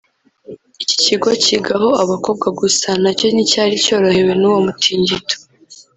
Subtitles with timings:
[0.83, 5.35] Iki kigo kigaho abakobwa gusa nacyo nticyari cyorohewe n’uwo mutingito